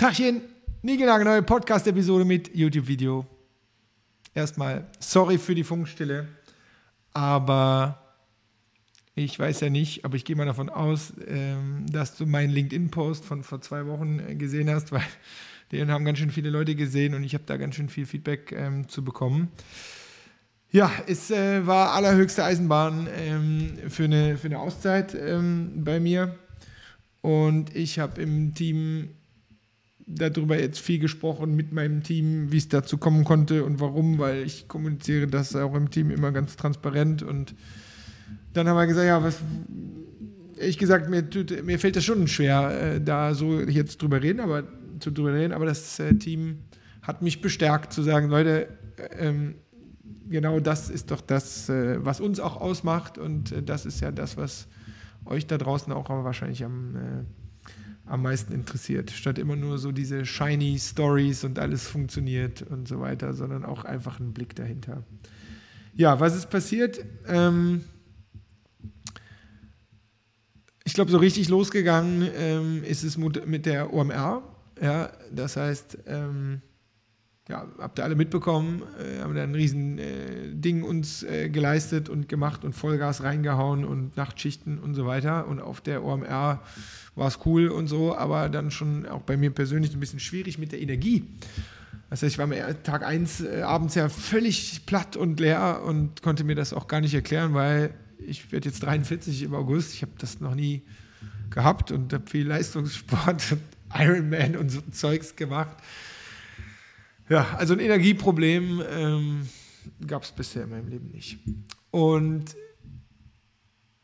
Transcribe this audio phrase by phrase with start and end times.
[0.00, 0.40] Tachchen,
[0.80, 3.26] niegelnagel neue Podcast-Episode mit YouTube-Video.
[4.32, 6.26] Erstmal sorry für die Funkstille,
[7.12, 8.00] aber
[9.14, 13.26] ich weiß ja nicht, aber ich gehe mal davon aus, ähm, dass du meinen LinkedIn-Post
[13.26, 15.04] von vor zwei Wochen äh, gesehen hast, weil
[15.70, 18.52] den haben ganz schön viele Leute gesehen und ich habe da ganz schön viel Feedback
[18.52, 19.48] ähm, zu bekommen.
[20.70, 26.38] Ja, es äh, war allerhöchste Eisenbahn ähm, für, eine, für eine Auszeit bei mir.
[27.20, 29.10] Und ich habe im Team
[30.06, 34.42] darüber jetzt viel gesprochen mit meinem Team, wie es dazu kommen konnte und warum, weil
[34.42, 37.22] ich kommuniziere das auch im Team immer ganz transparent.
[37.22, 37.54] Und
[38.52, 39.40] dann haben wir gesagt, ja, was,
[40.56, 44.40] ehrlich gesagt, mir, tut, mir fällt das schon schwer, äh, da so jetzt drüber reden,
[44.40, 44.64] aber
[44.98, 46.58] zu drüber reden, aber das äh, Team
[47.02, 49.54] hat mich bestärkt zu sagen, Leute, äh, ähm,
[50.28, 54.10] genau das ist doch das, äh, was uns auch ausmacht und äh, das ist ja
[54.10, 54.68] das, was
[55.24, 57.24] euch da draußen auch wahrscheinlich am, äh,
[58.10, 59.10] am meisten interessiert.
[59.10, 63.84] Statt immer nur so diese shiny Stories und alles funktioniert und so weiter, sondern auch
[63.84, 65.04] einfach einen Blick dahinter.
[65.94, 67.04] Ja, was ist passiert?
[67.26, 67.84] Ähm,
[70.84, 74.42] ich glaube, so richtig losgegangen ähm, ist es mit der OMR.
[74.82, 76.62] Ja, das heißt, ähm,
[77.50, 80.04] ja, habt ihr alle mitbekommen, äh, haben da ein riesen äh,
[80.52, 85.48] Ding uns äh, geleistet und gemacht und Vollgas reingehauen und Nachtschichten und so weiter.
[85.48, 86.62] Und auf der OMR
[87.16, 90.58] war es cool und so, aber dann schon auch bei mir persönlich ein bisschen schwierig
[90.58, 91.24] mit der Energie.
[92.08, 96.22] Das heißt, ich war mir Tag 1 äh, abends ja völlig platt und leer und
[96.22, 100.02] konnte mir das auch gar nicht erklären, weil ich werde jetzt 43 im August, ich
[100.02, 100.82] habe das noch nie
[101.50, 105.76] gehabt und habe viel Leistungssport und Ironman und so Zeugs gemacht.
[107.30, 109.48] Ja, also ein Energieproblem ähm,
[110.04, 111.38] gab es bisher in meinem Leben nicht.
[111.92, 112.56] Und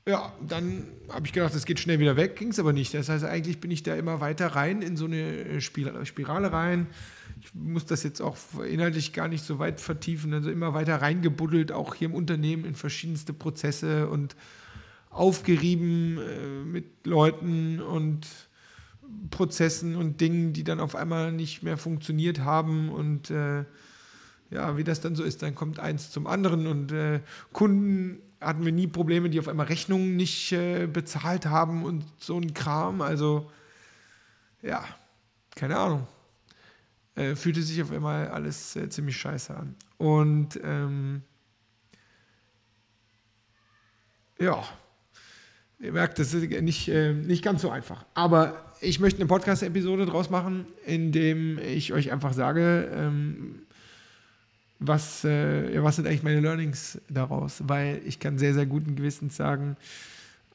[0.09, 2.95] ja, dann habe ich gedacht, das geht schnell wieder weg, ging es aber nicht.
[2.95, 6.87] Das heißt, eigentlich bin ich da immer weiter rein in so eine Spirale rein.
[7.41, 11.73] Ich muss das jetzt auch inhaltlich gar nicht so weit vertiefen, also immer weiter reingebuddelt,
[11.73, 14.37] auch hier im Unternehmen in verschiedenste Prozesse und
[15.11, 18.29] aufgerieben äh, mit Leuten und
[19.31, 23.65] Prozessen und Dingen, die dann auf einmal nicht mehr funktioniert haben und äh,
[24.51, 27.21] ja, wie das dann so ist, dann kommt eins zum anderen und äh,
[27.53, 32.39] Kunden hatten wir nie Probleme, die auf einmal Rechnungen nicht äh, bezahlt haben und so
[32.39, 33.01] ein Kram.
[33.01, 33.51] Also
[34.63, 34.85] ja,
[35.55, 36.07] keine Ahnung.
[37.17, 39.75] Äh, fühlte sich auf einmal alles äh, ziemlich scheiße an.
[39.97, 41.23] Und ähm,
[44.39, 44.63] ja,
[45.79, 48.07] Ihr merkt, das ist nicht, äh, nicht ganz so einfach.
[48.15, 53.61] Aber ich möchte eine Podcast-Episode draus machen, in dem ich euch einfach sage, ähm,
[54.79, 57.63] was, äh, was sind eigentlich meine Learnings daraus?
[57.67, 59.77] Weil ich kann sehr, sehr guten Gewissens sagen,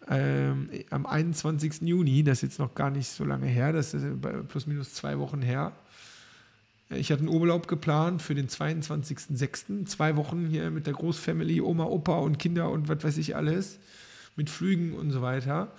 [0.09, 1.81] ähm, am 21.
[1.81, 4.05] Juni, das ist jetzt noch gar nicht so lange her, das ist
[4.47, 5.73] plus minus zwei Wochen her,
[6.93, 11.85] ich hatte einen Urlaub geplant für den 22.06., zwei Wochen hier mit der Großfamily, Oma,
[11.85, 13.79] Opa und Kinder und was weiß ich alles
[14.35, 15.71] mit Flügen und so weiter.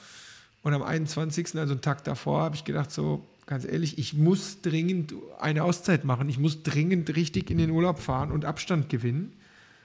[0.62, 4.60] Und am 21., also einen Tag davor, habe ich gedacht, so ganz ehrlich, ich muss
[4.62, 6.28] dringend eine Auszeit machen.
[6.28, 9.32] Ich muss dringend richtig in den Urlaub fahren und Abstand gewinnen,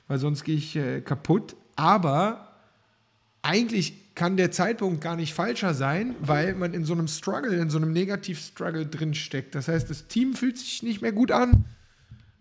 [0.08, 1.56] weil sonst gehe ich äh, kaputt.
[1.76, 2.54] Aber
[3.42, 7.70] eigentlich kann der Zeitpunkt gar nicht falscher sein, weil man in so einem Struggle, in
[7.70, 9.54] so einem Negativ-Struggle drinsteckt.
[9.56, 11.66] Das heißt, das Team fühlt sich nicht mehr gut an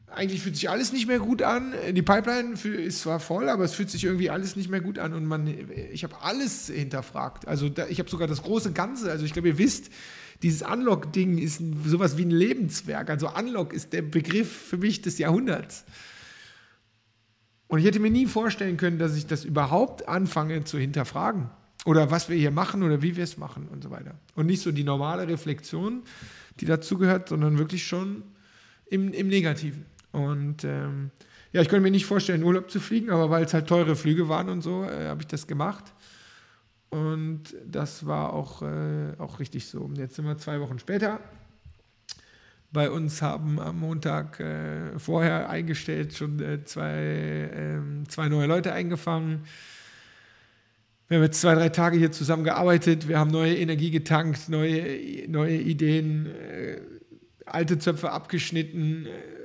[0.09, 1.75] eigentlich fühlt sich alles nicht mehr gut an.
[1.93, 5.13] Die Pipeline ist zwar voll, aber es fühlt sich irgendwie alles nicht mehr gut an
[5.15, 5.53] und man,
[5.93, 7.49] ich habe alles hinterfragt.
[7.49, 9.11] Also da, ich habe sogar das große Ganze.
[9.11, 9.91] Also ich glaube, ihr wisst,
[10.43, 13.11] dieses Unlock-Ding ist sowas wie ein Lebenswerk.
[13.11, 15.85] Also Unlock ist der Begriff für mich des Jahrhunderts.
[17.69, 21.51] Und ich hätte mir nie vorstellen können, dass ich das überhaupt anfange zu hinterfragen.
[21.85, 24.15] Oder was wir hier machen oder wie wir es machen und so weiter.
[24.35, 26.03] Und nicht so die normale Reflexion,
[26.61, 28.23] die dazugehört, sondern wirklich schon
[28.87, 29.85] im, im Negativen.
[30.13, 31.11] Und ähm,
[31.53, 33.97] ja, ich konnte mir nicht vorstellen, in Urlaub zu fliegen, aber weil es halt teure
[33.97, 35.85] Flüge waren und so, äh, habe ich das gemacht.
[36.91, 39.91] Und das war auch, äh, auch richtig so.
[39.97, 41.21] Jetzt sind wir zwei Wochen später.
[42.73, 48.73] Bei uns haben am Montag äh, vorher eingestellt schon äh, zwei, ähm, zwei neue Leute
[48.73, 49.45] eingefangen.
[51.09, 53.09] Wir haben jetzt zwei, drei Tage hier zusammen gearbeitet.
[53.09, 56.81] Wir haben neue Energie getankt, neue, neue Ideen, äh,
[57.47, 59.36] alte Zöpfe abgeschnitten äh,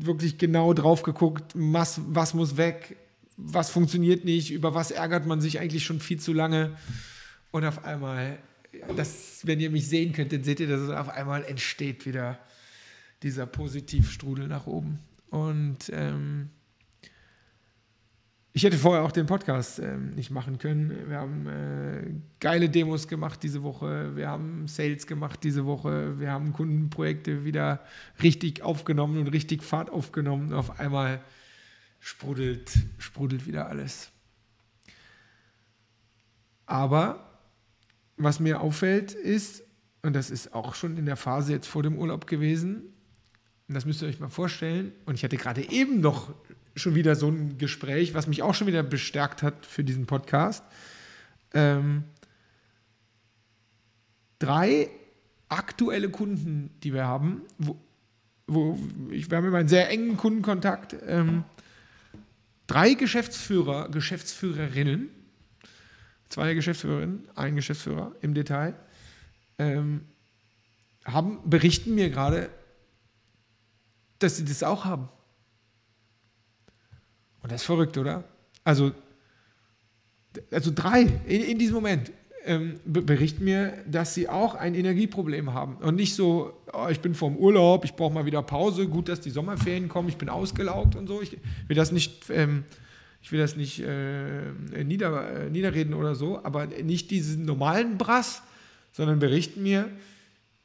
[0.00, 2.96] wirklich genau drauf geguckt, was, was muss weg,
[3.36, 6.76] was funktioniert nicht, über was ärgert man sich eigentlich schon viel zu lange.
[7.50, 8.38] Und auf einmal,
[8.96, 12.38] das, wenn ihr mich sehen könnt, dann seht ihr, dass auf einmal entsteht wieder
[13.22, 14.98] dieser Positivstrudel nach oben.
[15.30, 16.50] Und ähm,
[18.56, 21.08] Ich hätte vorher auch den Podcast äh, nicht machen können.
[21.08, 24.14] Wir haben äh, geile Demos gemacht diese Woche.
[24.14, 26.20] Wir haben Sales gemacht diese Woche.
[26.20, 27.84] Wir haben Kundenprojekte wieder
[28.22, 30.52] richtig aufgenommen und richtig Fahrt aufgenommen.
[30.52, 31.20] Auf einmal
[31.98, 34.12] sprudelt, sprudelt wieder alles.
[36.66, 37.40] Aber
[38.16, 39.64] was mir auffällt ist,
[40.02, 42.94] und das ist auch schon in der Phase jetzt vor dem Urlaub gewesen,
[43.66, 46.32] und das müsst ihr euch mal vorstellen, und ich hatte gerade eben noch
[46.76, 50.64] schon wieder so ein Gespräch, was mich auch schon wieder bestärkt hat für diesen Podcast.
[51.52, 52.04] Ähm,
[54.38, 54.90] drei
[55.48, 57.76] aktuelle Kunden, die wir haben, wo,
[58.46, 58.78] wo
[59.10, 60.96] ich, wir haben immer einen sehr engen Kundenkontakt.
[61.06, 61.44] Ähm,
[62.66, 65.10] drei Geschäftsführer, Geschäftsführerinnen,
[66.28, 68.74] zwei Geschäftsführerinnen, ein Geschäftsführer im Detail,
[69.58, 70.02] ähm,
[71.04, 72.50] haben, berichten mir gerade,
[74.18, 75.08] dass sie das auch haben.
[77.44, 78.24] Und das ist verrückt, oder?
[78.64, 78.92] Also,
[80.50, 82.10] also drei in, in diesem Moment
[82.46, 85.76] ähm, berichten mir, dass sie auch ein Energieproblem haben.
[85.76, 89.20] Und nicht so, oh, ich bin vorm Urlaub, ich brauche mal wieder Pause, gut, dass
[89.20, 91.20] die Sommerferien kommen, ich bin ausgelaugt und so.
[91.20, 91.36] Ich
[91.68, 92.64] will das nicht, ähm,
[93.20, 94.52] ich will das nicht äh,
[94.82, 98.42] nieder, äh, niederreden oder so, aber nicht diesen normalen Brass,
[98.92, 99.90] sondern berichten mir,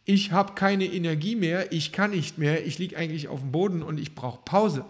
[0.05, 3.83] ich habe keine Energie mehr, ich kann nicht mehr, ich liege eigentlich auf dem Boden
[3.83, 4.85] und ich brauche Pause.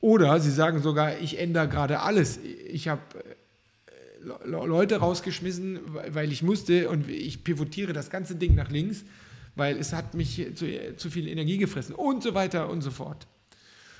[0.00, 2.38] Oder sie sagen sogar, ich ändere gerade alles.
[2.38, 3.02] Ich habe
[4.24, 9.04] äh, Leute rausgeschmissen, weil ich musste und ich pivotiere das ganze Ding nach links,
[9.56, 10.66] weil es hat mich zu,
[10.96, 13.26] zu viel Energie gefressen und so weiter und so fort.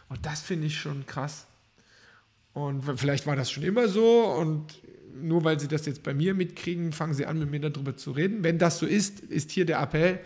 [0.09, 1.47] Und das finde ich schon krass.
[2.53, 4.81] Und vielleicht war das schon immer so und
[5.23, 8.13] nur weil sie das jetzt bei mir mitkriegen, fangen sie an, mit mir darüber zu
[8.13, 8.43] reden.
[8.43, 10.21] Wenn das so ist, ist hier der Appell,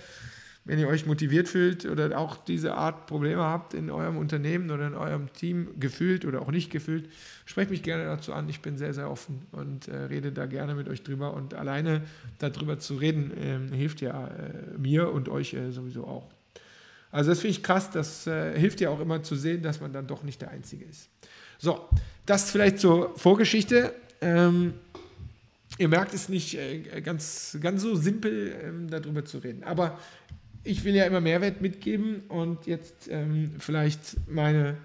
[0.64, 4.86] wenn ihr euch motiviert fühlt oder auch diese Art Probleme habt in eurem Unternehmen oder
[4.86, 7.10] in eurem Team gefühlt oder auch nicht gefühlt,
[7.44, 8.48] sprecht mich gerne dazu an.
[8.48, 11.34] Ich bin sehr, sehr offen und äh, rede da gerne mit euch drüber.
[11.34, 12.02] Und alleine
[12.38, 16.30] darüber zu reden, äh, hilft ja äh, mir und euch äh, sowieso auch.
[17.10, 19.92] Also das finde ich krass, das äh, hilft ja auch immer zu sehen, dass man
[19.92, 21.10] dann doch nicht der Einzige ist.
[21.58, 21.88] So,
[22.24, 23.94] das vielleicht zur Vorgeschichte.
[24.20, 24.74] Ähm,
[25.78, 29.62] ihr merkt es nicht äh, ganz, ganz so simpel, ähm, darüber zu reden.
[29.62, 29.98] Aber
[30.64, 34.78] ich will ja immer Mehrwert mitgeben und jetzt ähm, vielleicht meine,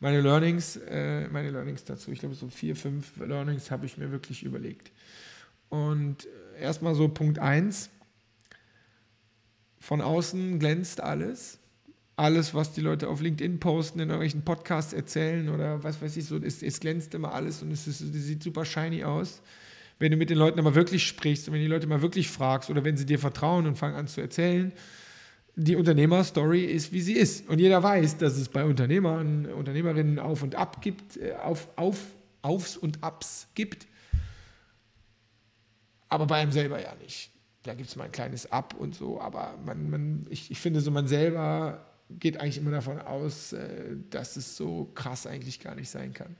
[0.00, 2.10] meine Learnings, äh, meine Learnings dazu.
[2.10, 4.90] Ich glaube, so vier, fünf Learnings habe ich mir wirklich überlegt.
[5.68, 6.26] Und
[6.58, 7.90] erstmal so Punkt 1.
[9.78, 11.58] Von außen glänzt alles.
[12.16, 16.24] Alles, was die Leute auf LinkedIn posten, in irgendwelchen Podcasts erzählen oder was weiß ich
[16.24, 19.40] so, es, es glänzt immer alles und es, ist, es sieht super shiny aus
[19.98, 22.70] wenn du mit den Leuten aber wirklich sprichst und wenn die Leute mal wirklich fragst
[22.70, 24.72] oder wenn sie dir vertrauen und fangen an zu erzählen,
[25.58, 27.48] die Unternehmerstory ist, wie sie ist.
[27.48, 31.98] Und jeder weiß, dass es bei Unternehmern, Unternehmerinnen auf und ab gibt, äh, auf, auf,
[32.42, 33.88] Aufs und Abs gibt.
[36.08, 37.32] Aber bei einem selber ja nicht.
[37.64, 40.80] Da gibt es mal ein kleines Ab und so, aber man, man, ich, ich finde
[40.80, 45.74] so, man selber geht eigentlich immer davon aus, äh, dass es so krass eigentlich gar
[45.74, 46.36] nicht sein kann.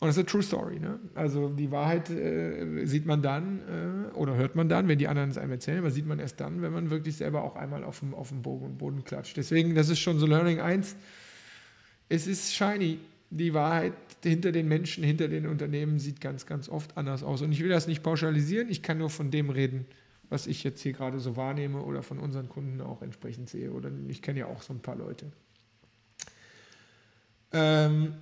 [0.00, 0.78] Und das ist eine True Story.
[0.78, 1.00] Ne?
[1.14, 5.30] Also die Wahrheit äh, sieht man dann äh, oder hört man dann, wenn die anderen
[5.30, 7.98] es einem erzählen, aber sieht man erst dann, wenn man wirklich selber auch einmal auf
[7.98, 9.36] dem, auf dem Boden, Boden klatscht.
[9.36, 10.94] Deswegen, das ist schon so Learning 1.
[12.08, 13.00] Es ist shiny.
[13.30, 13.92] Die Wahrheit
[14.22, 17.42] hinter den Menschen, hinter den Unternehmen sieht ganz, ganz oft anders aus.
[17.42, 19.84] Und ich will das nicht pauschalisieren, ich kann nur von dem reden,
[20.30, 23.72] was ich jetzt hier gerade so wahrnehme oder von unseren Kunden auch entsprechend sehe.
[23.72, 25.26] Oder ich kenne ja auch so ein paar Leute.
[27.52, 28.14] Ähm,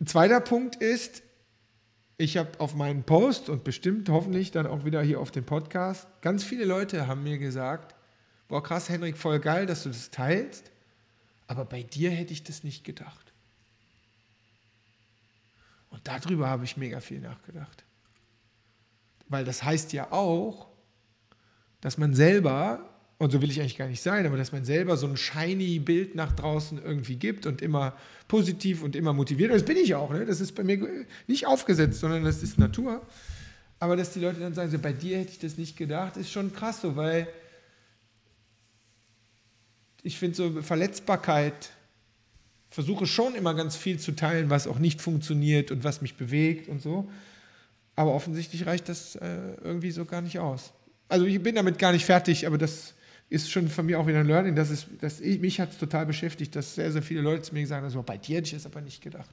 [0.00, 1.22] ein zweiter Punkt ist,
[2.18, 6.06] ich habe auf meinen Post und bestimmt hoffentlich dann auch wieder hier auf den Podcast,
[6.22, 7.94] ganz viele Leute haben mir gesagt,
[8.48, 10.70] boah krass Henrik, voll geil, dass du das teilst,
[11.46, 13.32] aber bei dir hätte ich das nicht gedacht.
[15.90, 17.84] Und darüber habe ich mega viel nachgedacht.
[19.28, 20.68] Weil das heißt ja auch,
[21.80, 24.96] dass man selber und so will ich eigentlich gar nicht sein, aber dass man selber
[24.96, 27.96] so ein shiny Bild nach draußen irgendwie gibt und immer
[28.28, 29.50] positiv und immer motiviert.
[29.50, 30.26] Und das bin ich auch, ne?
[30.26, 33.00] das ist bei mir nicht aufgesetzt, sondern das ist Natur.
[33.78, 36.30] Aber dass die Leute dann sagen, so, bei dir hätte ich das nicht gedacht, ist
[36.30, 37.26] schon krass so, weil
[40.02, 41.70] ich finde so Verletzbarkeit,
[42.68, 46.68] versuche schon immer ganz viel zu teilen, was auch nicht funktioniert und was mich bewegt
[46.68, 47.10] und so.
[47.94, 50.72] Aber offensichtlich reicht das äh, irgendwie so gar nicht aus.
[51.08, 52.94] Also ich bin damit gar nicht fertig, aber das
[53.28, 55.78] ist schon von mir auch wieder ein Learning, dass es, dass ich, mich hat es
[55.78, 58.52] total beschäftigt, dass sehr, sehr viele Leute zu mir gesagt haben, bei dir hätte ich
[58.52, 59.30] das aber nicht gedacht.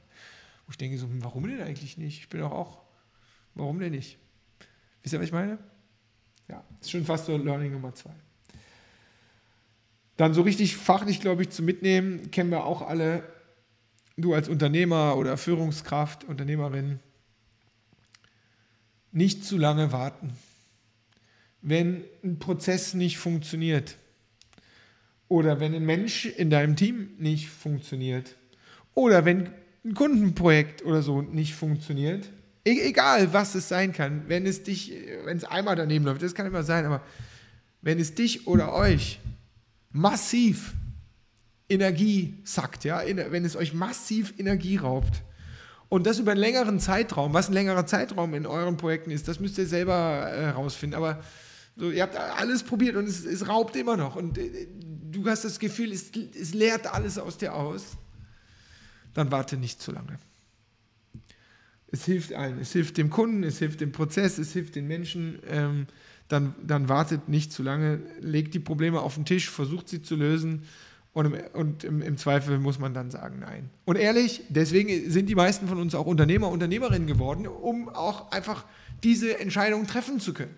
[0.66, 2.20] Wo ich denke so, hm, warum denn eigentlich nicht?
[2.20, 2.82] Ich bin doch auch,
[3.54, 4.18] warum denn nicht?
[5.02, 5.60] Wisst ihr, was ich meine?
[6.48, 8.14] Ja, ist schon fast so Learning Nummer zwei.
[10.18, 13.24] Dann so richtig fachlich, glaube ich, zu mitnehmen, kennen wir auch alle
[14.18, 17.00] du als Unternehmer oder Führungskraft, Unternehmerin,
[19.12, 20.34] nicht zu lange warten.
[21.64, 23.98] Wenn ein Prozess nicht funktioniert
[25.28, 28.36] oder wenn ein Mensch in deinem Team nicht funktioniert
[28.94, 29.50] oder wenn
[29.84, 32.30] ein Kundenprojekt oder so nicht funktioniert,
[32.66, 34.94] e egal was es sein kann, wenn es dich,
[35.26, 37.02] wenn es einmal daneben läuft, das kann immer sein, aber
[37.82, 39.20] wenn es dich oder euch
[39.92, 40.74] massiv
[41.70, 45.24] Energie sackt, ja, wenn es euch massiv Energie raubt,
[45.94, 49.40] und das über einen längeren Zeitraum, was ein längerer Zeitraum in euren Projekten ist, das
[49.40, 50.96] müsst ihr selber herausfinden.
[50.96, 51.20] Äh, Aber
[51.76, 54.16] so, ihr habt alles probiert und es, es raubt immer noch.
[54.16, 54.68] Und äh,
[55.12, 57.98] du hast das Gefühl, es, es leert alles aus dir aus.
[59.14, 60.20] Dann warte nicht zu lange.
[61.92, 62.60] Es hilft allen.
[62.60, 65.40] Es hilft dem Kunden, es hilft dem Prozess, es hilft den Menschen.
[65.48, 65.88] Ähm,
[66.28, 70.16] dann, dann wartet nicht zu lange, legt die Probleme auf den Tisch, versucht sie zu
[70.16, 70.64] lösen
[71.14, 73.70] und, im, und im, im, Zweifel muss man dann sagen Nein.
[73.86, 78.66] Und ehrlich, deswegen sind die meisten von uns auch Unternehmer, Unternehmerinnen geworden, um auch einfach
[79.04, 80.56] diese Entscheidung treffen zu können.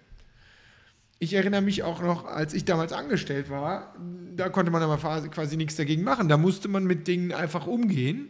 [1.17, 3.95] Ich erinnere mich auch noch, als ich damals angestellt war,
[4.35, 6.27] da konnte man aber quasi nichts dagegen machen.
[6.27, 8.29] Da musste man mit Dingen einfach umgehen,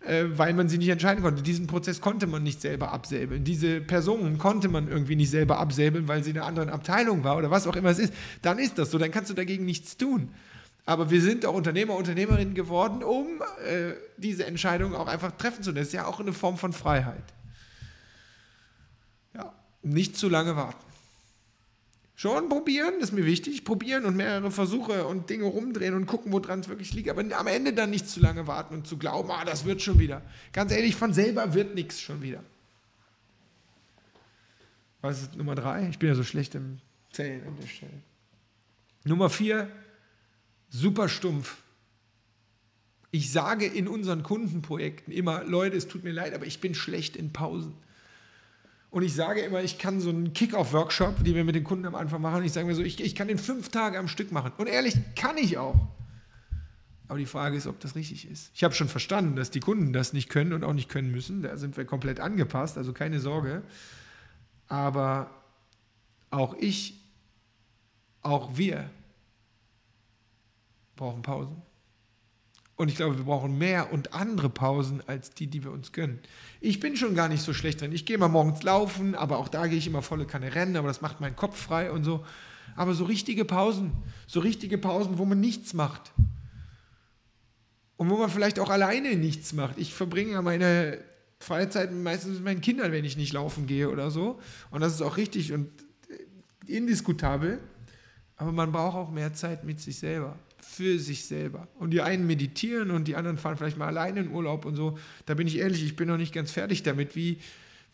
[0.00, 1.42] äh, weil man sie nicht entscheiden konnte.
[1.42, 3.44] Diesen Prozess konnte man nicht selber absäbeln.
[3.44, 7.38] Diese Personen konnte man irgendwie nicht selber absäbeln, weil sie in einer anderen Abteilung war
[7.38, 8.12] oder was auch immer es ist.
[8.42, 10.28] Dann ist das so, dann kannst du dagegen nichts tun.
[10.84, 13.26] Aber wir sind auch Unternehmer, Unternehmerinnen geworden, um
[13.66, 15.76] äh, diese Entscheidung auch einfach treffen zu können.
[15.76, 17.24] Das ist ja auch eine Form von Freiheit.
[19.34, 20.89] Ja, nicht zu lange warten.
[22.20, 23.64] Schon probieren, das ist mir wichtig.
[23.64, 27.08] Probieren und mehrere Versuche und Dinge rumdrehen und gucken, woran es wirklich liegt.
[27.08, 29.98] Aber am Ende dann nicht zu lange warten und zu glauben, ah, das wird schon
[29.98, 30.20] wieder.
[30.52, 32.44] Ganz ehrlich, von selber wird nichts schon wieder.
[35.00, 35.88] Was ist Nummer drei?
[35.88, 38.02] Ich bin ja so schlecht im Zählen an der Stelle.
[39.04, 39.70] Nummer vier,
[40.68, 41.56] super stumpf.
[43.12, 47.16] Ich sage in unseren Kundenprojekten immer, Leute, es tut mir leid, aber ich bin schlecht
[47.16, 47.72] in Pausen.
[48.90, 51.94] Und ich sage immer, ich kann so einen Kick-Off-Workshop, die wir mit den Kunden am
[51.94, 54.52] Anfang machen, ich sage mir so, ich, ich kann den fünf Tage am Stück machen.
[54.58, 55.76] Und ehrlich, kann ich auch.
[57.06, 58.50] Aber die Frage ist, ob das richtig ist.
[58.54, 61.42] Ich habe schon verstanden, dass die Kunden das nicht können und auch nicht können müssen.
[61.42, 63.62] Da sind wir komplett angepasst, also keine Sorge.
[64.68, 65.30] Aber
[66.30, 67.00] auch ich,
[68.22, 68.88] auch wir
[70.96, 71.62] brauchen Pausen.
[72.80, 76.18] Und ich glaube, wir brauchen mehr und andere Pausen als die, die wir uns gönnen.
[76.62, 77.92] Ich bin schon gar nicht so schlecht drin.
[77.92, 80.88] Ich gehe mal morgens laufen, aber auch da gehe ich immer volle Kanne rennen, aber
[80.88, 82.24] das macht meinen Kopf frei und so.
[82.76, 83.92] Aber so richtige Pausen,
[84.26, 86.10] so richtige Pausen, wo man nichts macht.
[87.98, 89.76] Und wo man vielleicht auch alleine nichts macht.
[89.76, 91.04] Ich verbringe ja meine
[91.38, 94.40] Freizeit meistens mit meinen Kindern, wenn ich nicht laufen gehe oder so.
[94.70, 95.68] Und das ist auch richtig und
[96.66, 97.60] indiskutabel.
[98.36, 101.68] Aber man braucht auch mehr Zeit mit sich selber für sich selber.
[101.78, 104.98] Und die einen meditieren und die anderen fahren vielleicht mal alleine in Urlaub und so.
[105.26, 107.38] Da bin ich ehrlich, ich bin noch nicht ganz fertig damit, wie,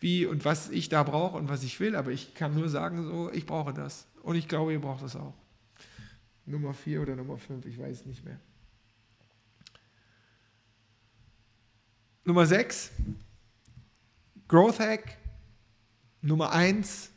[0.01, 1.97] wie und was ich da brauche und was ich will.
[1.97, 4.07] Aber ich kann nur sagen, so, ich brauche das.
[4.23, 5.35] Und ich glaube, ihr braucht das auch.
[6.45, 8.39] Nummer vier oder Nummer fünf, ich weiß nicht mehr.
[12.25, 12.91] Nummer sechs,
[14.49, 15.17] Growth Hack.
[16.23, 17.11] Nummer eins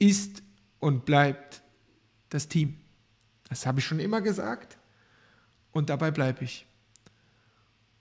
[0.00, 0.42] ist
[0.80, 1.62] und bleibt
[2.28, 2.76] das Team.
[3.50, 4.78] Das habe ich schon immer gesagt
[5.72, 6.66] und dabei bleibe ich.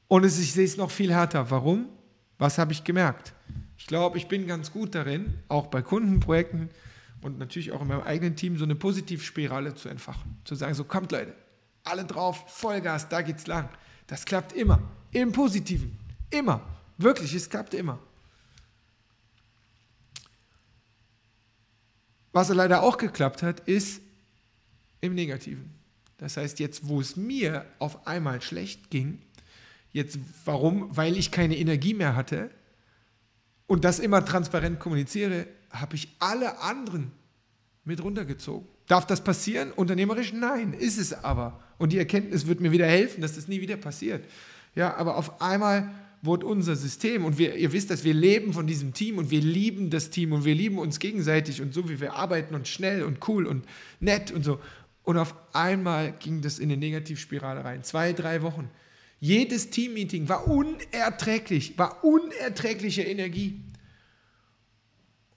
[0.07, 1.51] Und es, ich sehe es noch viel härter.
[1.51, 1.89] Warum?
[2.37, 3.33] Was habe ich gemerkt?
[3.77, 6.69] Ich glaube, ich bin ganz gut darin, auch bei Kundenprojekten
[7.21, 10.37] und natürlich auch in meinem eigenen Team so eine Positivspirale zu entfachen.
[10.45, 11.33] Zu sagen, so kommt Leute,
[11.83, 13.69] alle drauf, Vollgas, da geht's lang.
[14.07, 14.81] Das klappt immer.
[15.11, 15.97] Im Positiven.
[16.29, 16.61] Immer.
[16.97, 17.99] Wirklich, es klappt immer.
[22.31, 24.01] Was leider auch geklappt hat, ist,
[25.01, 25.71] im Negativen.
[26.17, 29.19] Das heißt, jetzt, wo es mir auf einmal schlecht ging,
[29.91, 30.95] jetzt warum?
[30.95, 32.49] Weil ich keine Energie mehr hatte
[33.67, 37.11] und das immer transparent kommuniziere, habe ich alle anderen
[37.85, 38.67] mit runtergezogen.
[38.87, 39.71] Darf das passieren?
[39.71, 40.33] Unternehmerisch?
[40.33, 41.59] Nein, ist es aber.
[41.77, 44.25] Und die Erkenntnis wird mir wieder helfen, dass das nie wieder passiert.
[44.75, 45.91] Ja, aber auf einmal
[46.21, 49.41] wurde unser System und wir, ihr wisst, dass wir leben von diesem Team und wir
[49.41, 53.03] lieben das Team und wir lieben uns gegenseitig und so wie wir arbeiten und schnell
[53.03, 53.65] und cool und
[53.99, 54.59] nett und so.
[55.09, 57.83] Und auf einmal ging das in eine Negativspirale rein.
[57.83, 58.69] Zwei, drei Wochen.
[59.19, 63.59] Jedes Teammeeting war unerträglich, war unerträgliche Energie.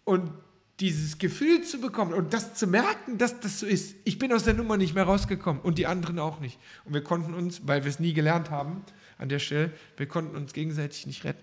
[0.04, 0.30] Und
[0.78, 3.96] dieses Gefühl zu bekommen und das zu merken, dass das so ist.
[4.04, 6.58] Ich bin aus der Nummer nicht mehr rausgekommen und die anderen auch nicht.
[6.84, 8.84] Und wir konnten uns, weil wir es nie gelernt haben,
[9.16, 11.42] an der Stelle, wir konnten uns gegenseitig nicht retten.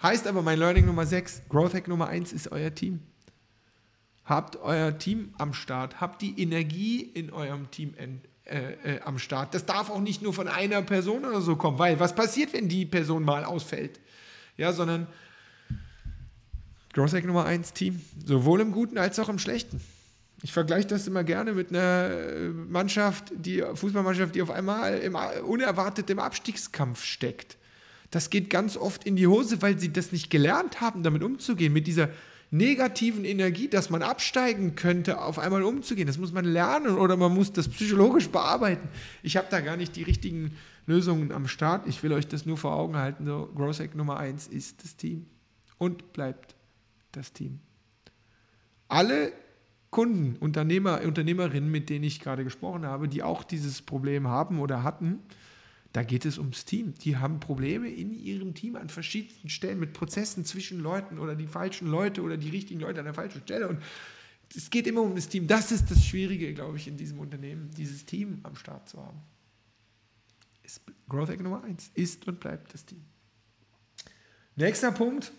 [0.00, 3.00] Heißt aber mein Learning Nummer 6, Growth Hack Nummer 1 ist euer Team.
[4.30, 7.94] Habt euer Team am Start, habt die Energie in eurem Team
[8.44, 9.54] äh, äh, am Start.
[9.54, 12.68] Das darf auch nicht nur von einer Person oder so kommen, weil was passiert, wenn
[12.68, 13.98] die Person mal ausfällt?
[14.56, 15.08] Ja, sondern
[16.92, 18.00] Growth Hack Nummer 1, Team.
[18.24, 19.80] Sowohl im Guten als auch im Schlechten.
[20.44, 26.08] Ich vergleiche das immer gerne mit einer Mannschaft, die Fußballmannschaft, die auf einmal im, unerwartet
[26.08, 27.58] im Abstiegskampf steckt.
[28.12, 31.72] Das geht ganz oft in die Hose, weil sie das nicht gelernt haben, damit umzugehen,
[31.72, 32.10] mit dieser
[32.50, 36.06] negativen Energie, dass man absteigen könnte, auf einmal umzugehen.
[36.06, 38.88] Das muss man lernen oder man muss das psychologisch bearbeiten.
[39.22, 41.86] Ich habe da gar nicht die richtigen Lösungen am Start.
[41.86, 43.24] Ich will euch das nur vor Augen halten.
[43.24, 45.26] So, Growth Hack Nummer 1 ist das Team
[45.78, 46.56] und bleibt
[47.12, 47.60] das Team.
[48.88, 49.32] Alle
[49.90, 54.82] Kunden, Unternehmer, Unternehmerinnen, mit denen ich gerade gesprochen habe, die auch dieses Problem haben oder
[54.82, 55.20] hatten,
[55.92, 56.94] da geht es ums Team.
[56.94, 61.48] Die haben Probleme in ihrem Team an verschiedensten Stellen mit Prozessen zwischen Leuten oder die
[61.48, 63.68] falschen Leute oder die richtigen Leute an der falschen Stelle.
[63.68, 63.80] Und
[64.54, 65.46] es geht immer um das Team.
[65.46, 69.20] Das ist das Schwierige, glaube ich, in diesem Unternehmen, dieses Team am Start zu haben.
[70.62, 73.02] Ist Growth Hack Nummer eins ist und bleibt das Team.
[74.54, 75.32] Nächster Punkt,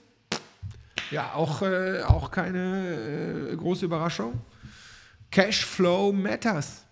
[1.11, 4.41] ja, auch, äh, auch keine äh, große Überraschung.
[5.29, 6.85] Cashflow matters.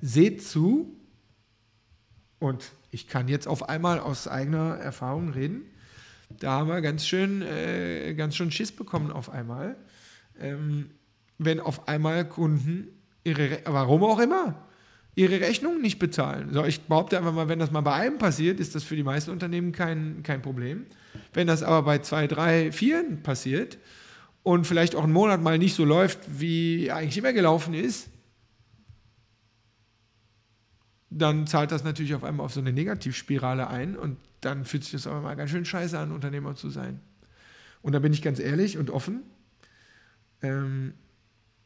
[0.00, 0.97] Seht zu,
[2.38, 5.62] und ich kann jetzt auf einmal aus eigener Erfahrung reden,
[6.40, 9.76] da haben wir ganz schön, äh, ganz schön Schiss bekommen auf einmal,
[10.40, 10.90] ähm,
[11.38, 12.88] wenn auf einmal Kunden
[13.24, 14.54] ihre, warum auch immer,
[15.14, 16.50] ihre Rechnungen nicht bezahlen.
[16.52, 19.02] So, ich behaupte einfach mal, wenn das mal bei einem passiert, ist das für die
[19.02, 20.86] meisten Unternehmen kein, kein Problem.
[21.32, 23.78] Wenn das aber bei zwei, drei, vier passiert
[24.42, 28.08] und vielleicht auch einen Monat mal nicht so läuft, wie eigentlich immer gelaufen ist,
[31.18, 34.92] dann zahlt das natürlich auf einmal auf so eine Negativspirale ein und dann fühlt sich
[34.92, 37.00] das aber mal ganz schön scheiße an, Unternehmer zu sein.
[37.82, 39.22] Und da bin ich ganz ehrlich und offen,
[40.42, 40.94] ähm,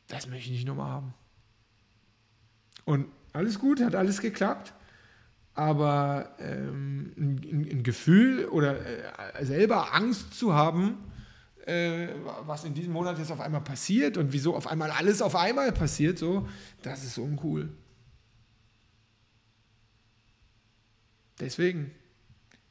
[0.08, 1.14] das möchte ich nicht nochmal haben.
[2.84, 4.74] Und alles gut, hat alles geklappt
[5.54, 10.98] aber ähm, ein, ein, Gefühl oder äh, selber Angst zu haben,
[11.66, 12.08] äh,
[12.46, 15.70] was in diesem Monat jetzt auf einmal passiert und wieso auf einmal alles auf einmal
[15.72, 16.48] passiert, so,
[16.82, 17.70] das ist uncool.
[21.42, 21.90] Deswegen,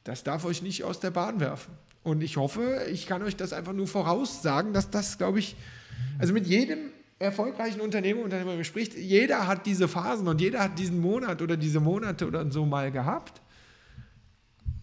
[0.02, 1.74] das darf euch nicht aus der Bahn werfen.
[2.02, 5.54] Und ich hoffe, ich kann euch das einfach nur voraussagen, dass das, glaube ich,
[6.18, 11.00] also mit jedem erfolgreichen Unternehmer, Unternehmer bespricht, jeder hat diese Phasen und jeder hat diesen
[11.00, 13.40] Monat oder diese Monate oder so mal gehabt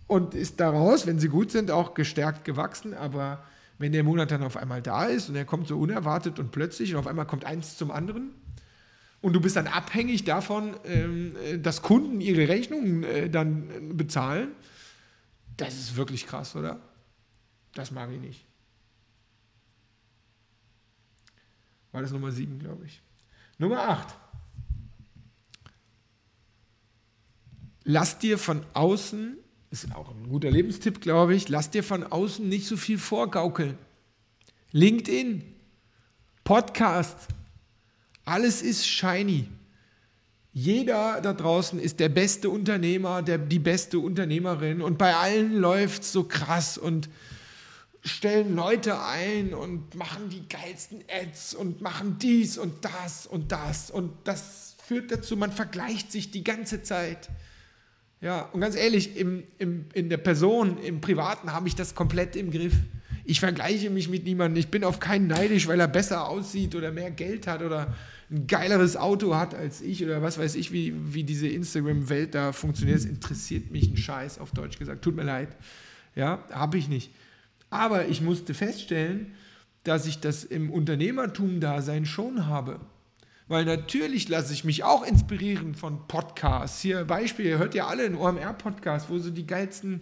[0.07, 2.93] und ist daraus, wenn sie gut sind, auch gestärkt gewachsen.
[2.93, 3.43] Aber
[3.77, 6.93] wenn der Monat dann auf einmal da ist und er kommt so unerwartet und plötzlich
[6.93, 8.31] und auf einmal kommt eins zum anderen
[9.21, 14.49] und du bist dann abhängig davon, ähm, dass Kunden ihre Rechnungen äh, dann bezahlen,
[15.57, 16.79] das ist wirklich krass, oder?
[17.73, 18.45] Das mag ich nicht.
[21.91, 23.01] War das Nummer 7, glaube ich.
[23.57, 24.07] Nummer 8.
[27.83, 29.37] Lass dir von außen,
[29.71, 33.77] ist auch ein guter Lebenstipp, glaube ich, lass dir von außen nicht so viel vorgaukeln.
[34.71, 35.43] LinkedIn,
[36.43, 37.27] Podcast,
[38.29, 39.47] alles ist shiny.
[40.53, 46.03] Jeder da draußen ist der beste Unternehmer, der, die beste Unternehmerin und bei allen läuft
[46.03, 47.09] so krass und
[48.03, 53.91] stellen Leute ein und machen die geilsten Ads und machen dies und das und das
[53.91, 57.29] und das führt dazu, man vergleicht sich die ganze Zeit.
[58.21, 62.35] Ja, und ganz ehrlich, im, im, in der Person, im Privaten habe ich das komplett
[62.35, 62.73] im Griff.
[63.23, 64.59] Ich vergleiche mich mit niemandem.
[64.59, 67.95] Ich bin auf keinen neidisch, weil er besser aussieht oder mehr Geld hat oder
[68.31, 72.51] ein geileres Auto hat als ich oder was weiß ich, wie, wie diese Instagram-Welt da
[72.51, 72.99] funktioniert.
[72.99, 75.03] Es interessiert mich ein Scheiß, auf Deutsch gesagt.
[75.03, 75.55] Tut mir leid.
[76.15, 77.11] Ja, habe ich nicht.
[77.69, 79.33] Aber ich musste feststellen,
[79.83, 82.79] dass ich das im Unternehmertum-Dasein schon habe.
[83.47, 86.81] Weil natürlich lasse ich mich auch inspirieren von Podcasts.
[86.81, 90.01] Hier Beispiel, ihr hört ja alle einen OMR-Podcast, wo so die geilsten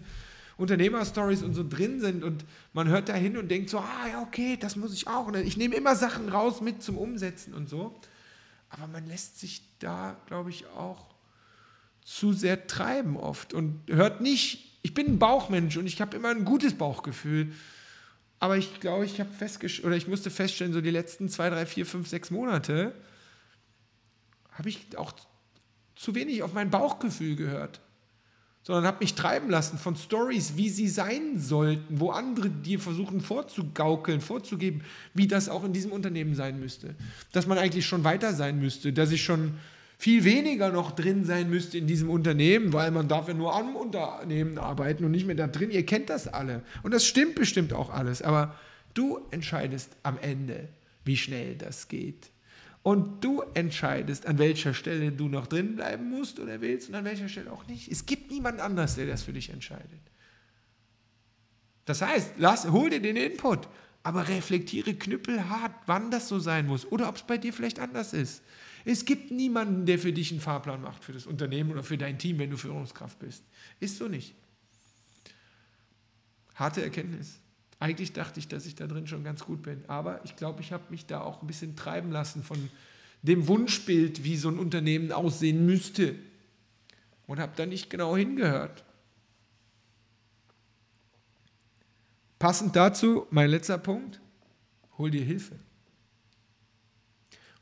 [0.58, 4.22] Unternehmerstories und so drin sind und man hört da hin und denkt so, ah ja,
[4.22, 5.28] okay, das muss ich auch.
[5.28, 7.94] Und ich nehme immer Sachen raus mit zum Umsetzen und so.
[8.70, 11.06] Aber man lässt sich da, glaube ich, auch
[12.04, 16.30] zu sehr treiben oft und hört nicht ich bin ein Bauchmensch und ich habe immer
[16.30, 17.52] ein gutes Bauchgefühl.
[18.38, 21.66] Aber ich glaube, ich habe festgestellt, oder ich musste feststellen, so die letzten zwei, drei,
[21.66, 22.94] vier, fünf, sechs Monate
[24.52, 25.12] habe ich auch
[25.96, 27.80] zu wenig auf mein Bauchgefühl gehört.
[28.68, 33.22] Sondern habe mich treiben lassen von Stories, wie sie sein sollten, wo andere dir versuchen
[33.22, 34.82] vorzugaukeln, vorzugeben,
[35.14, 36.94] wie das auch in diesem Unternehmen sein müsste.
[37.32, 39.54] Dass man eigentlich schon weiter sein müsste, dass ich schon
[39.96, 43.74] viel weniger noch drin sein müsste in diesem Unternehmen, weil man darf ja nur am
[43.74, 45.70] Unternehmen arbeiten und nicht mehr da drin.
[45.70, 46.62] Ihr kennt das alle.
[46.82, 48.20] Und das stimmt bestimmt auch alles.
[48.20, 48.54] Aber
[48.92, 50.68] du entscheidest am Ende,
[51.06, 52.28] wie schnell das geht.
[52.88, 57.04] Und du entscheidest, an welcher Stelle du noch drin bleiben musst oder willst und an
[57.04, 57.92] welcher Stelle auch nicht.
[57.92, 60.00] Es gibt niemand anders, der das für dich entscheidet.
[61.84, 63.68] Das heißt, lass, hol dir den Input,
[64.02, 68.14] aber reflektiere knüppelhart, wann das so sein muss oder ob es bei dir vielleicht anders
[68.14, 68.40] ist.
[68.86, 72.18] Es gibt niemanden, der für dich einen Fahrplan macht für das Unternehmen oder für dein
[72.18, 73.44] Team, wenn du Führungskraft bist.
[73.80, 74.34] Ist so nicht.
[76.54, 77.38] Harte Erkenntnis.
[77.80, 80.72] Eigentlich dachte ich, dass ich da drin schon ganz gut bin, aber ich glaube, ich
[80.72, 82.70] habe mich da auch ein bisschen treiben lassen von
[83.22, 86.14] dem Wunschbild, wie so ein Unternehmen aussehen müsste
[87.26, 88.84] und habe da nicht genau hingehört.
[92.38, 94.20] Passend dazu, mein letzter Punkt,
[94.96, 95.56] hol dir Hilfe.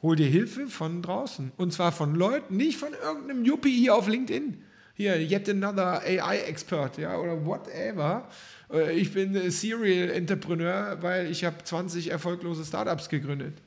[0.03, 1.53] Hol dir Hilfe von draußen.
[1.57, 4.63] Und zwar von Leuten, nicht von irgendeinem Yuppie hier auf LinkedIn.
[4.97, 8.27] Hier, yet another AI-Expert, ja, oder whatever.
[8.73, 13.59] Äh, ich bin Serial Entrepreneur, weil ich habe 20 erfolglose Startups gegründet.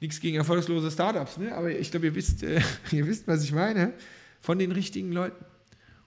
[0.00, 1.54] Nichts gegen erfolglose Startups, ne?
[1.54, 3.94] aber ich glaube, ihr wisst, äh, ihr wisst, was ich meine.
[4.42, 5.42] Von den richtigen Leuten.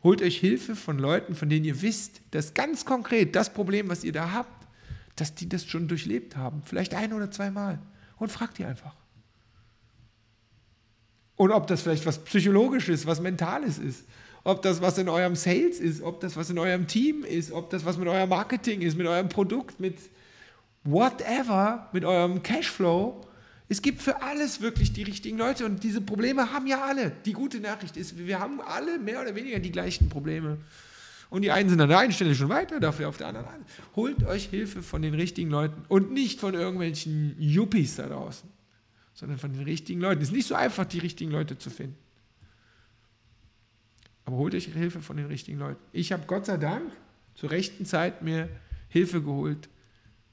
[0.04, 4.04] Holt euch Hilfe von Leuten, von denen ihr wisst, dass ganz konkret das Problem, was
[4.04, 4.68] ihr da habt,
[5.15, 6.62] dass die das schon durchlebt haben.
[6.63, 7.80] Vielleicht ein oder zweimal.
[8.18, 8.96] Und fragt die einfach.
[11.38, 14.06] Und ob das vielleicht was Psychologisches, was Mentales ist.
[14.43, 17.69] Ob das was in eurem Sales ist, ob das was in eurem Team ist, ob
[17.71, 19.98] das was mit eurem Marketing ist, mit eurem Produkt, mit
[20.84, 23.21] whatever, mit eurem Cashflow.
[23.67, 27.12] Es gibt für alles wirklich die richtigen Leute und diese Probleme haben ja alle.
[27.26, 30.58] Die gute Nachricht ist, wir haben alle mehr oder weniger die gleichen Probleme.
[31.32, 33.48] Und die einen sind an der einen Stelle schon weiter, dafür auf der anderen.
[33.95, 38.55] Holt euch Hilfe von den richtigen Leuten und nicht von irgendwelchen Yuppies da draußen
[39.15, 40.21] sondern von den richtigen Leuten.
[40.21, 41.97] Es ist nicht so einfach, die richtigen Leute zu finden.
[44.25, 45.82] Aber holt euch Hilfe von den richtigen Leuten.
[45.91, 46.91] Ich habe Gott sei Dank
[47.34, 48.49] zur rechten Zeit mir
[48.89, 49.69] Hilfe geholt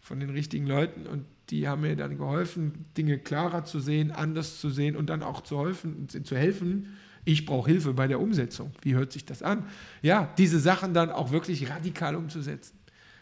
[0.00, 4.58] von den richtigen Leuten und die haben mir dann geholfen, Dinge klarer zu sehen, anders
[4.58, 6.08] zu sehen und dann auch zu helfen.
[6.08, 6.96] Zu helfen.
[7.24, 8.72] Ich brauche Hilfe bei der Umsetzung.
[8.82, 9.66] Wie hört sich das an?
[10.00, 12.78] Ja, diese Sachen dann auch wirklich radikal umzusetzen,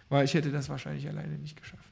[0.09, 1.90] weil ich hätte das wahrscheinlich alleine nicht geschafft.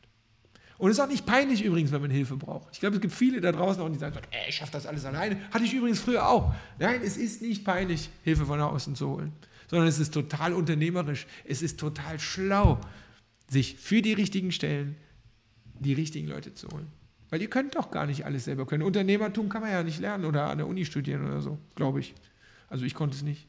[0.79, 2.69] Und es ist auch nicht peinlich übrigens, wenn man Hilfe braucht.
[2.73, 5.05] Ich glaube, es gibt viele da draußen auch, die sagen, ey, ich schaffe das alles
[5.05, 5.37] alleine.
[5.51, 6.55] Hatte ich übrigens früher auch.
[6.79, 9.33] Nein, es ist nicht peinlich, Hilfe von außen zu holen,
[9.67, 11.27] sondern es ist total unternehmerisch.
[11.45, 12.81] Es ist total schlau,
[13.49, 14.95] sich für die richtigen Stellen
[15.81, 16.87] die richtigen Leute zu holen.
[17.31, 18.83] Weil ihr könnt doch gar nicht alles selber können.
[18.83, 22.15] Unternehmertum kann man ja nicht lernen oder an der Uni studieren oder so, glaube ich.
[22.69, 23.49] Also ich konnte es nicht.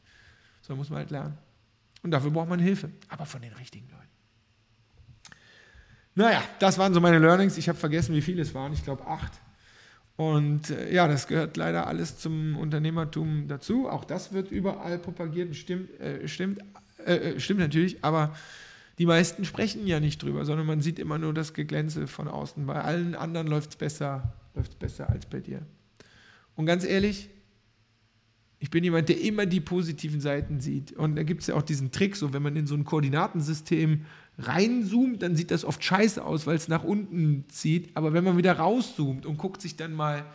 [0.61, 1.37] So muss man halt lernen.
[2.01, 4.18] Und dafür braucht man Hilfe, aber von den richtigen Leuten.
[6.19, 7.57] Naja, das waren so meine Learnings.
[7.57, 8.73] Ich habe vergessen, wie viele es waren.
[8.73, 9.31] Ich glaube acht.
[10.17, 13.87] Und äh, ja, das gehört leider alles zum Unternehmertum dazu.
[13.87, 15.55] Auch das wird überall propagiert.
[15.55, 16.59] Stimmt, äh, stimmt,
[17.05, 18.35] äh, äh, stimmt natürlich, aber
[18.97, 22.65] die meisten sprechen ja nicht drüber, sondern man sieht immer nur das Geglänze von außen.
[22.65, 24.33] Bei allen anderen läuft es besser,
[24.77, 25.61] besser als bei dir.
[26.57, 27.29] Und ganz ehrlich,
[28.59, 30.91] ich bin jemand, der immer die positiven Seiten sieht.
[30.91, 34.05] Und da gibt es ja auch diesen Trick, so wenn man in so ein Koordinatensystem
[34.37, 37.95] reinzoomt, dann sieht das oft scheiße aus, weil es nach unten zieht.
[37.95, 40.25] Aber wenn man wieder rauszoomt und guckt sich dann mal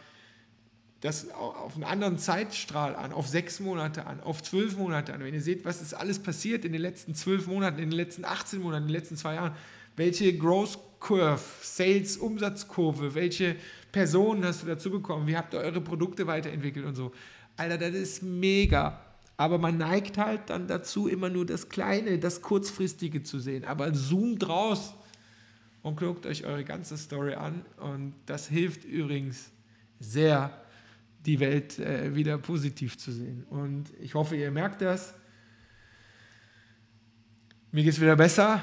[1.00, 5.34] das auf einen anderen Zeitstrahl an, auf sechs Monate an, auf zwölf Monate an, wenn
[5.34, 8.62] ihr seht, was ist alles passiert in den letzten zwölf Monaten, in den letzten 18
[8.62, 9.52] Monaten, in den letzten zwei Jahren,
[9.96, 13.56] welche Growth Curve, Sales Umsatzkurve, welche
[13.92, 17.12] Personen hast du dazu bekommen, wie habt ihr eure Produkte weiterentwickelt und so.
[17.56, 19.00] Alter, das ist mega.
[19.36, 23.64] Aber man neigt halt dann dazu, immer nur das Kleine, das Kurzfristige zu sehen.
[23.64, 24.94] Aber zoomt raus
[25.82, 27.64] und guckt euch eure ganze Story an.
[27.78, 29.50] Und das hilft übrigens
[29.98, 30.50] sehr,
[31.26, 33.44] die Welt äh, wieder positiv zu sehen.
[33.50, 35.14] Und ich hoffe, ihr merkt das.
[37.72, 38.62] Mir geht es wieder besser.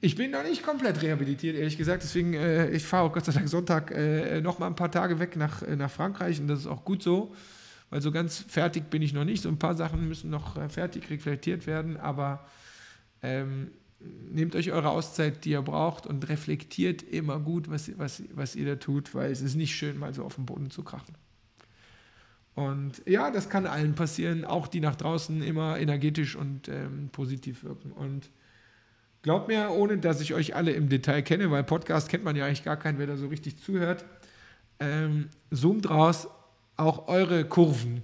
[0.00, 2.04] Ich bin noch nicht komplett rehabilitiert, ehrlich gesagt.
[2.04, 5.18] Deswegen, äh, ich fahre auch Gott sei Dank Sonntag äh, noch mal ein paar Tage
[5.18, 6.38] weg nach, äh, nach Frankreich.
[6.38, 7.34] Und das ist auch gut so
[7.90, 9.42] weil so ganz fertig bin ich noch nicht.
[9.42, 12.46] So ein paar Sachen müssen noch äh, fertig reflektiert werden, aber
[13.22, 13.70] ähm,
[14.00, 18.66] nehmt euch eure Auszeit, die ihr braucht und reflektiert immer gut, was, was, was ihr
[18.66, 21.14] da tut, weil es ist nicht schön, mal so auf den Boden zu krachen.
[22.54, 27.64] Und ja, das kann allen passieren, auch die nach draußen immer energetisch und ähm, positiv
[27.64, 27.92] wirken.
[27.92, 28.30] Und
[29.20, 32.46] glaubt mir, ohne dass ich euch alle im Detail kenne, weil Podcast kennt man ja
[32.46, 34.06] eigentlich gar keinen, wer da so richtig zuhört,
[34.80, 36.28] ähm, zoomt raus
[36.76, 38.02] auch eure Kurven,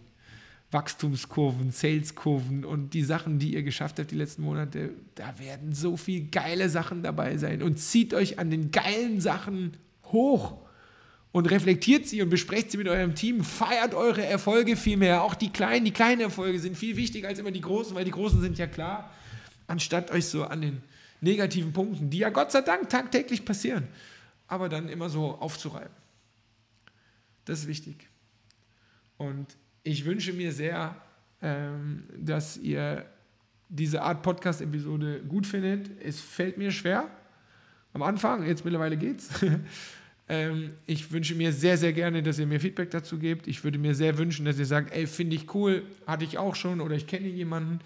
[0.71, 5.97] Wachstumskurven, Saleskurven und die Sachen, die ihr geschafft habt die letzten Monate, da werden so
[5.97, 7.63] viele geile Sachen dabei sein.
[7.63, 10.57] Und zieht euch an den geilen Sachen hoch
[11.31, 13.45] und reflektiert sie und besprecht sie mit eurem Team.
[13.45, 15.23] Feiert eure Erfolge viel mehr.
[15.23, 18.11] Auch die kleinen, die kleinen Erfolge sind viel wichtiger als immer die großen, weil die
[18.11, 19.13] großen sind ja klar.
[19.67, 20.83] Anstatt euch so an den
[21.21, 23.89] negativen Punkten, die ja Gott sei Dank tagtäglich passieren,
[24.47, 25.95] aber dann immer so aufzureiben.
[27.45, 28.09] Das ist wichtig.
[29.23, 30.97] Und ich wünsche mir sehr,
[31.41, 33.05] ähm, dass ihr
[33.69, 35.91] diese Art Podcast-Episode gut findet.
[36.03, 37.09] Es fällt mir schwer
[37.93, 39.31] am Anfang, jetzt mittlerweile geht's.
[40.29, 43.47] ähm, ich wünsche mir sehr, sehr gerne, dass ihr mir Feedback dazu gebt.
[43.47, 46.55] Ich würde mir sehr wünschen, dass ihr sagt, ey, finde ich cool, hatte ich auch
[46.55, 47.81] schon oder ich kenne jemanden.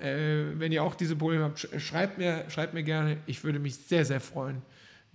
[0.00, 3.18] Äh, wenn ihr auch diese Probleme habt, schreibt mir, schreibt mir gerne.
[3.26, 4.62] Ich würde mich sehr, sehr freuen,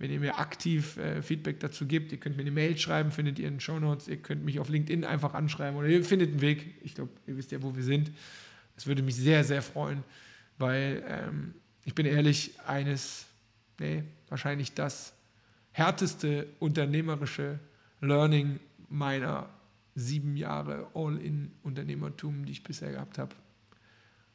[0.02, 2.12] wenn ihr mir aktiv äh, Feedback dazu gebt.
[2.12, 4.08] Ihr könnt mir eine Mail schreiben, findet ihr in den Show Notes.
[4.08, 6.74] Ihr könnt mich auf LinkedIn einfach anschreiben oder ihr findet einen Weg.
[6.82, 8.10] Ich glaube, ihr wisst ja, wo wir sind.
[8.76, 10.02] Es würde mich sehr, sehr freuen,
[10.58, 13.26] weil ähm, ich bin ehrlich, eines,
[13.78, 15.14] nee, wahrscheinlich das
[15.70, 17.60] härteste unternehmerische
[18.00, 19.48] Learning meiner
[19.94, 23.34] sieben Jahre All-in-Unternehmertum, die ich bisher gehabt habe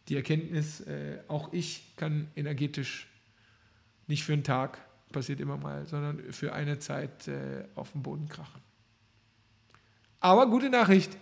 [0.08, 3.08] die Erkenntnis, äh, auch ich kann energetisch
[4.08, 4.80] nicht für einen Tag,
[5.12, 8.62] passiert immer mal, sondern für eine Zeit äh, auf den Boden krachen.
[10.20, 11.18] Aber gute Nachricht,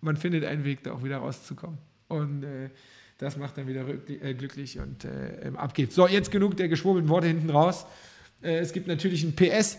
[0.00, 1.78] man findet einen Weg, da auch wieder rauszukommen.
[2.08, 2.70] Und äh,
[3.18, 5.94] das macht dann wieder äh, glücklich und äh, ab geht's.
[5.94, 7.86] So, jetzt genug der geschwurbelten Worte hinten raus.
[8.42, 9.78] Äh, es gibt natürlich ein PS.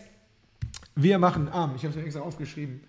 [0.95, 1.73] Wir machen arm.
[1.76, 2.82] Ich habe es mir extra aufgeschrieben.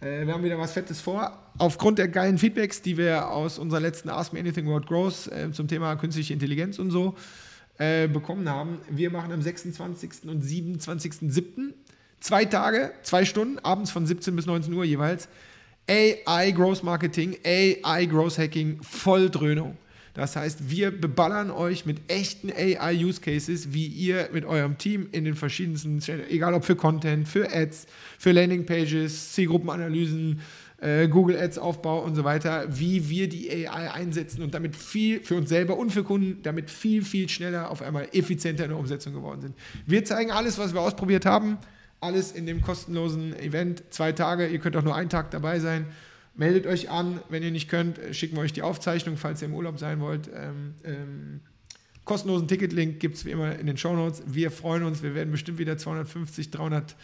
[0.00, 1.50] Äh, wir haben wieder was Fettes vor.
[1.58, 5.50] Aufgrund der geilen Feedbacks, die wir aus unserer letzten Ask Me Anything World Growth äh,
[5.52, 7.16] zum Thema künstliche Intelligenz und so
[7.78, 8.78] äh, bekommen haben.
[8.88, 10.28] Wir machen am 26.
[10.28, 11.74] und 27.07.
[12.20, 15.28] zwei Tage, zwei Stunden, abends von 17 bis 19 Uhr jeweils.
[15.88, 19.76] AI Growth Marketing, AI Growth Hacking, Volldröhnung.
[20.16, 25.34] Das heißt, wir beballern euch mit echten AI-Use-Cases, wie ihr mit eurem Team in den
[25.34, 27.86] verschiedensten, egal ob für Content, für Ads,
[28.18, 30.40] für Landing-Pages, Zielgruppenanalysen,
[30.78, 35.20] äh, Google Ads Aufbau und so weiter, wie wir die AI einsetzen und damit viel
[35.20, 38.78] für uns selber und für Kunden, damit viel, viel schneller auf einmal effizienter in der
[38.78, 39.54] Umsetzung geworden sind.
[39.86, 41.58] Wir zeigen alles, was wir ausprobiert haben,
[42.00, 45.86] alles in dem kostenlosen Event, zwei Tage, ihr könnt auch nur einen Tag dabei sein
[46.36, 49.54] Meldet euch an, wenn ihr nicht könnt, schicken wir euch die Aufzeichnung, falls ihr im
[49.54, 50.28] Urlaub sein wollt.
[50.34, 51.40] Ähm, ähm,
[52.04, 54.22] kostenlosen Ticketlink gibt es wie immer in den Show Notes.
[54.26, 56.94] Wir freuen uns, wir werden bestimmt wieder 250, 300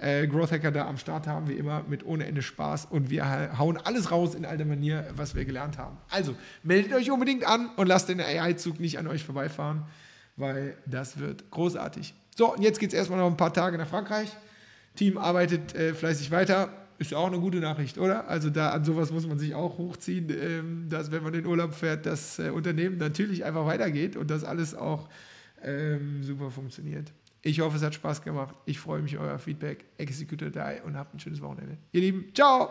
[0.00, 2.86] äh, Growth Hacker da am Start haben, wie immer, mit ohne Ende Spaß.
[2.86, 5.98] Und wir hauen alles raus in alter Manier, was wir gelernt haben.
[6.10, 9.82] Also, meldet euch unbedingt an und lasst den AI-Zug nicht an euch vorbeifahren,
[10.36, 12.14] weil das wird großartig.
[12.36, 14.30] So, und jetzt geht es erstmal noch ein paar Tage nach Frankreich.
[14.96, 16.70] Team arbeitet äh, fleißig weiter.
[16.98, 18.28] Ist ja auch eine gute Nachricht, oder?
[18.28, 21.74] Also da an sowas muss man sich auch hochziehen, ähm, dass wenn man in Urlaub
[21.74, 25.08] fährt, das äh, Unternehmen natürlich einfach weitergeht und das alles auch
[25.62, 27.12] ähm, super funktioniert.
[27.42, 28.54] Ich hoffe, es hat Spaß gemacht.
[28.66, 29.86] Ich freue mich auf euer Feedback.
[29.96, 31.78] Execute die und habt ein schönes Wochenende.
[31.92, 32.70] Ihr Lieben, ciao!